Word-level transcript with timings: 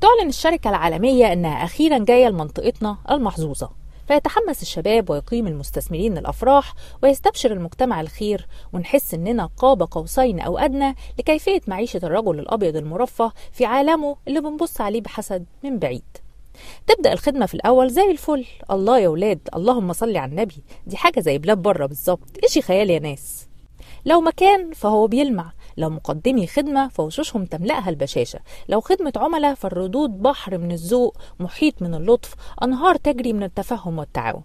تعلن 0.00 0.28
الشركة 0.28 0.70
العالمية 0.70 1.32
أنها 1.32 1.64
أخيرا 1.64 1.98
جاية 1.98 2.28
لمنطقتنا 2.28 2.96
المحظوظة. 3.10 3.70
فيتحمس 4.08 4.62
الشباب 4.62 5.10
ويقيم 5.10 5.46
المستثمرين 5.46 6.18
الأفراح 6.18 6.74
ويستبشر 7.02 7.52
المجتمع 7.52 8.00
الخير 8.00 8.46
ونحس 8.72 9.14
إننا 9.14 9.50
قاب 9.56 9.82
قوسين 9.82 10.40
أو 10.40 10.58
أدنى 10.58 10.94
لكيفية 11.18 11.60
معيشة 11.66 12.00
الرجل 12.02 12.38
الأبيض 12.38 12.76
المرفه 12.76 13.32
في 13.52 13.64
عالمه 13.64 14.16
اللي 14.28 14.40
بنبص 14.40 14.80
عليه 14.80 15.00
بحسد 15.00 15.44
من 15.64 15.78
بعيد. 15.78 16.02
تبدأ 16.86 17.12
الخدمة 17.12 17.46
في 17.46 17.54
الأول 17.54 17.90
زي 17.90 18.10
الفل. 18.10 18.44
الله 18.70 18.98
يا 18.98 19.08
ولاد 19.08 19.48
اللهم 19.56 19.92
صل 19.92 20.16
على 20.16 20.30
النبي. 20.30 20.62
دي 20.86 20.96
حاجة 20.96 21.20
زي 21.20 21.38
بلاد 21.38 21.58
بره 21.58 21.86
بالظبط. 21.86 22.28
إيش 22.42 22.58
خيال 22.58 22.90
يا 22.90 22.98
ناس؟ 22.98 23.46
لو 24.04 24.20
مكان 24.20 24.72
فهو 24.72 25.06
بيلمع. 25.06 25.52
لو 25.78 25.90
مقدمي 25.90 26.46
خدمة 26.46 26.88
فوشوشهم 26.88 27.44
تملأها 27.44 27.90
البشاشة. 27.90 28.38
لو 28.68 28.80
خدمة 28.80 29.12
عملاء 29.16 29.54
فالردود 29.54 30.22
بحر 30.22 30.58
من 30.58 30.72
الذوق 30.72 31.16
محيط 31.40 31.82
من 31.82 31.94
اللطف 31.94 32.34
أنهار 32.62 32.96
تجري 32.96 33.32
من 33.32 33.42
التفهم 33.42 33.98
والتعاون. 33.98 34.42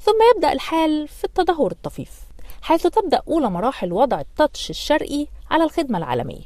ثم 0.00 0.18
يبدأ 0.34 0.52
الحال 0.52 1.08
في 1.08 1.24
التدهور 1.24 1.72
الطفيف 1.72 2.20
حيث 2.62 2.86
تبدأ 2.86 3.22
أولى 3.28 3.50
مراحل 3.50 3.92
وضع 3.92 4.20
التاتش 4.20 4.70
الشرقي 4.70 5.26
على 5.50 5.64
الخدمة 5.64 5.98
العالمية. 5.98 6.44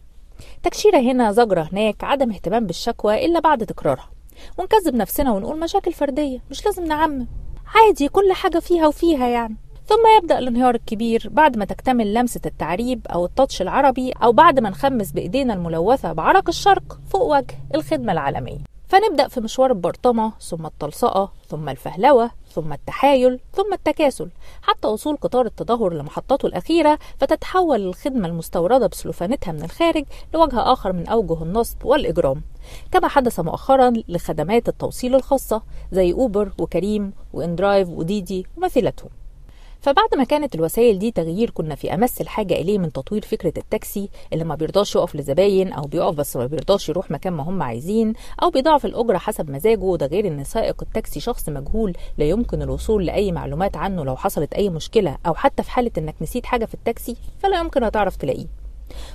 تكشيرة 0.62 0.98
هنا 0.98 1.32
زجرة 1.32 1.68
هناك 1.72 2.04
عدم 2.04 2.30
اهتمام 2.30 2.66
بالشكوى 2.66 3.24
إلا 3.24 3.40
بعد 3.40 3.66
تكرارها. 3.66 4.10
ونكذب 4.58 4.94
نفسنا 4.94 5.32
ونقول 5.32 5.60
مشاكل 5.60 5.92
فردية 5.92 6.38
مش 6.50 6.66
لازم 6.66 6.84
نعمم. 6.84 7.26
عادي 7.74 8.08
كل 8.08 8.32
حاجة 8.32 8.58
فيها 8.58 8.86
وفيها 8.86 9.28
يعني. 9.28 9.56
ثم 9.88 10.16
يبدأ 10.18 10.38
الانهيار 10.38 10.74
الكبير 10.74 11.28
بعد 11.30 11.56
ما 11.56 11.64
تكتمل 11.64 12.14
لمسة 12.14 12.40
التعريب 12.46 13.06
أو 13.06 13.24
التاتش 13.24 13.62
العربي 13.62 14.12
أو 14.12 14.32
بعد 14.32 14.60
ما 14.60 14.70
نخمس 14.70 15.12
بإيدينا 15.12 15.54
الملوثة 15.54 16.12
بعرق 16.12 16.48
الشرق 16.48 16.98
فوق 17.10 17.22
وجه 17.22 17.54
الخدمة 17.74 18.12
العالمية. 18.12 18.58
فنبدأ 18.88 19.28
في 19.28 19.40
مشوار 19.40 19.70
البرطمة 19.70 20.32
ثم 20.40 20.66
التلصقة 20.66 21.32
ثم 21.48 21.68
الفهلوة 21.68 22.30
ثم 22.50 22.72
التحايل 22.72 23.40
ثم 23.52 23.72
التكاسل. 23.72 24.28
حتى 24.62 24.88
وصول 24.88 25.16
قطار 25.16 25.46
التدهور 25.46 25.94
لمحطته 25.94 26.46
الأخيرة 26.46 26.98
فتتحول 27.18 27.80
الخدمة 27.80 28.28
المستوردة 28.28 28.86
بسلوفانتها 28.86 29.52
من 29.52 29.64
الخارج 29.64 30.04
لوجه 30.34 30.72
آخر 30.72 30.92
من 30.92 31.06
أوجه 31.06 31.42
النصب 31.42 31.84
والإجرام. 31.84 32.42
كما 32.92 33.08
حدث 33.08 33.40
مؤخرا 33.40 33.92
لخدمات 34.08 34.68
التوصيل 34.68 35.14
الخاصة 35.14 35.62
زي 35.92 36.12
أوبر 36.12 36.52
وكريم 36.58 37.12
وإندرايف 37.32 37.88
وديدي 37.88 38.46
ومثيلتهم. 38.56 39.10
فبعد 39.80 40.14
ما 40.16 40.24
كانت 40.24 40.54
الوسائل 40.54 40.98
دي 40.98 41.10
تغيير 41.10 41.50
كنا 41.50 41.74
في 41.74 41.94
أمس 41.94 42.20
الحاجة 42.20 42.54
إليه 42.54 42.78
من 42.78 42.92
تطوير 42.92 43.22
فكرة 43.22 43.52
التاكسي 43.56 44.08
اللي 44.32 44.44
ما 44.44 44.54
بيرضاش 44.54 44.96
يقف 44.96 45.16
لزباين 45.16 45.72
أو 45.72 45.82
بيقف 45.82 46.14
بس 46.14 46.36
ما 46.36 46.46
بيرضاش 46.46 46.88
يروح 46.88 47.10
مكان 47.10 47.32
ما 47.32 47.42
هم 47.42 47.62
عايزين 47.62 48.12
أو 48.42 48.50
بيضاعف 48.50 48.86
الأجرة 48.86 49.18
حسب 49.18 49.50
مزاجه. 49.50 49.78
وده 49.78 50.06
غير 50.06 50.26
إن 50.26 50.44
سائق 50.44 50.82
التاكسي 50.82 51.20
شخص 51.20 51.48
مجهول 51.48 51.96
لا 52.18 52.24
يمكن 52.24 52.62
الوصول 52.62 53.06
لأي 53.06 53.32
معلومات 53.32 53.76
عنه 53.76 54.04
لو 54.04 54.16
حصلت 54.16 54.54
أي 54.54 54.70
مشكلة 54.70 55.18
أو 55.26 55.34
حتى 55.34 55.62
في 55.62 55.70
حالة 55.70 55.90
إنك 55.98 56.14
نسيت 56.20 56.46
حاجة 56.46 56.64
في 56.64 56.74
التاكسي 56.74 57.16
فلا 57.42 57.60
يمكن 57.60 57.84
هتعرف 57.84 58.16
تلاقيه. 58.16 58.46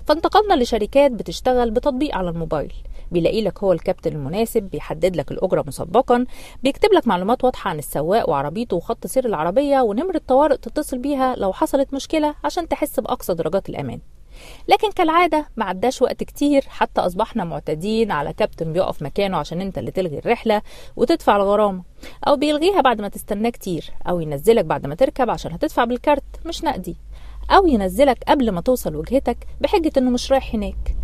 فانتقلنا 0.08 0.64
لشركات 0.64 1.12
بتشتغل 1.12 1.72
بتطبيق 1.72 2.16
على 2.16 2.30
الموبايل. 2.30 2.74
بيلاقي 3.14 3.42
لك 3.42 3.64
هو 3.64 3.74
الكابتن 3.74 4.12
المناسب 4.12 4.64
بيحدد 4.64 5.16
لك 5.16 5.32
الأجرة 5.32 5.64
مسبقا 5.68 6.26
بيكتب 6.64 6.90
لك 6.94 7.08
معلومات 7.08 7.44
واضحة 7.44 7.70
عن 7.70 7.80
السواق 7.80 8.30
وعربيته 8.30 8.76
وخط 8.78 9.08
سير 9.08 9.26
العربية 9.26 9.82
ونمرة 9.82 10.22
طوارئ 10.28 10.58
تتصل 10.58 10.98
بيها 10.98 11.36
لو 11.36 11.54
حصلت 11.54 11.94
مشكلة 11.94 12.36
عشان 12.44 12.68
تحس 12.68 13.00
بأقصى 13.00 13.34
درجات 13.34 13.70
الأمان. 13.70 14.00
لكن 14.68 14.92
كالعادة 14.92 15.48
ما 15.58 15.66
عداش 15.66 16.02
وقت 16.02 16.24
كتير 16.24 16.64
حتى 16.68 17.02
أصبحنا 17.02 17.44
معتادين 17.44 18.12
على 18.12 18.34
كابتن 18.34 18.74
بيقف 18.74 19.02
مكانه 19.04 19.38
عشان 19.38 19.62
أنت 19.62 19.78
اللي 19.78 19.92
تلغي 19.92 20.18
الرحلة 20.20 20.62
وتدفع 20.96 21.36
الغرامة 21.36 21.84
أو 22.28 22.36
بيلغيها 22.36 22.82
بعد 22.82 23.02
ما 23.02 23.08
تستناه 23.08 23.50
كتير 23.50 23.92
أو 24.10 24.20
ينزلك 24.20 24.66
بعد 24.66 24.86
ما 24.88 24.96
تركب 24.96 25.30
عشان 25.30 25.54
هتدفع 25.54 25.84
بالكارت 25.84 26.24
مش 26.46 26.64
نقدي 26.64 26.96
أو 27.52 27.68
ينزلك 27.68 28.24
قبل 28.28 28.52
ما 28.52 28.62
توصل 28.62 28.96
وجهتك 28.96 29.38
بحجة 29.62 29.92
إنه 29.98 30.10
مش 30.10 30.32
رايح 30.32 30.56
هناك. 30.56 30.96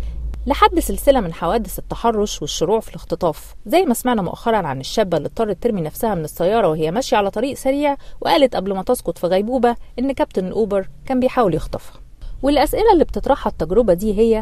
لحد 0.46 0.78
سلسلة 0.78 1.20
من 1.20 1.32
حوادث 1.32 1.78
التحرش 1.78 2.42
والشروع 2.42 2.80
في 2.80 2.88
الاختطاف. 2.90 3.54
زي 3.66 3.84
ما 3.84 3.94
سمعنا 3.94 4.22
مؤخرا 4.22 4.56
عن 4.56 4.80
الشابة 4.80 5.16
اللي 5.16 5.26
اضطرت 5.26 5.62
ترمي 5.62 5.80
نفسها 5.80 6.14
من 6.14 6.24
السيارة 6.24 6.68
وهي 6.68 6.90
ماشية 6.90 7.16
على 7.16 7.30
طريق 7.30 7.54
سريع 7.56 7.96
وقالت 8.20 8.56
قبل 8.56 8.74
ما 8.74 8.82
تسقط 8.82 9.18
في 9.18 9.26
غيبوبة 9.26 9.76
إن 9.98 10.12
كابتن 10.12 10.46
الأوبر 10.46 10.88
كان 11.06 11.20
بيحاول 11.20 11.54
يخطفها. 11.54 12.00
والأسئلة 12.42 12.92
اللي 12.92 13.04
بتطرحها 13.04 13.50
التجربة 13.50 13.94
دي 13.94 14.18
هي 14.18 14.36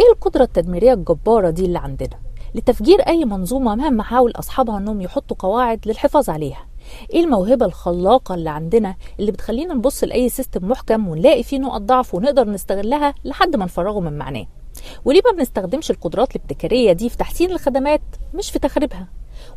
إيه 0.00 0.12
القدرة 0.12 0.42
التدميرية 0.42 0.92
الجبارة 0.92 1.50
دي 1.50 1.64
اللي 1.64 1.78
عندنا؟ 1.78 2.18
لتفجير 2.54 3.00
أي 3.00 3.24
منظومة 3.24 3.74
مهما 3.74 4.02
حاول 4.02 4.32
أصحابها 4.36 4.78
إنهم 4.78 5.00
يحطوا 5.00 5.36
قواعد 5.38 5.80
للحفاظ 5.86 6.30
عليها. 6.30 6.66
إيه 7.12 7.24
الموهبة 7.24 7.66
الخلاقة 7.66 8.34
اللي 8.34 8.50
عندنا 8.50 8.94
اللي 9.20 9.32
بتخلينا 9.32 9.74
نبص 9.74 10.04
لأي 10.04 10.28
سيستم 10.28 10.68
محكم 10.68 11.08
ونلاقي 11.08 11.42
فيه 11.42 11.58
نقط 11.58 11.80
ضعف 11.80 12.14
ونقدر 12.14 12.48
نستغلها 12.50 13.14
لحد 13.24 13.56
ما 13.56 13.64
نفرغه 13.64 14.00
من 14.00 14.18
معناه؟ 14.18 14.46
وليه 15.04 15.20
ما 15.24 15.32
بنستخدمش 15.38 15.90
القدرات 15.90 16.36
الابتكارية 16.36 16.92
دي 16.92 17.08
في 17.08 17.16
تحسين 17.16 17.50
الخدمات؟ 17.50 18.00
مش 18.34 18.50
في 18.50 18.58
تخريبها. 18.58 19.06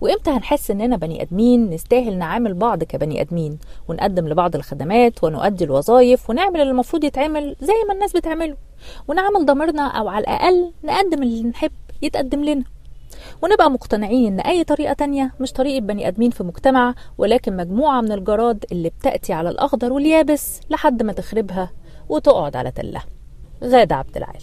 وإمتى 0.02 0.30
هنحس 0.32 0.72
إننا 0.72 0.98
بني 0.98 1.22
آدمين 1.22 1.70
نستاهل 1.70 2.18
نعامل 2.18 2.54
بعض 2.54 2.84
كبني 2.84 3.22
آدمين؟ 3.22 3.58
ونقدم 3.88 4.28
لبعض 4.28 4.56
الخدمات 4.56 5.24
ونؤدي 5.24 5.64
الوظائف 5.64 6.30
ونعمل 6.30 6.62
اللي 6.62 6.72
المفروض 6.72 7.04
يتعمل 7.04 7.56
زي 7.62 7.74
ما 7.88 7.94
الناس 7.94 8.14
بتعمله. 8.14 8.58
ونعمل 9.08 9.46
ضميرنا 9.46 9.88
أو 9.88 10.08
على 10.08 10.22
الأقل 10.24 10.72
نقدم 10.84 11.24
اللي 11.24 11.44
نحب 11.44 11.72
يتقدم 12.02 12.44
لنا. 12.44 12.64
ونبقى 13.44 13.72
مقتنعين 13.72 14.34
إن 14.34 14.40
أي 14.40 14.64
طريقة 14.64 14.94
تانية 14.94 15.34
مش 15.40 15.52
طريقة 15.54 15.80
بني 15.80 16.08
آدمين 16.08 16.32
في 16.32 16.44
مجتمع 16.44 16.96
ولكن 17.18 17.58
مجموعة 17.58 18.02
من 18.02 18.12
الجراد 18.12 18.66
اللي 18.72 18.90
بتأتي 18.90 19.34
على 19.34 19.50
الأخضر 19.50 19.94
واليابس 19.94 20.60
لحد 20.70 21.04
ما 21.04 21.14
تخربها 21.14 21.70
وتقعد 22.10 22.56
على 22.56 22.72
تلها. 22.72 23.06
غادة 23.64 23.96
عبد 23.96 24.18
العال. 24.18 24.42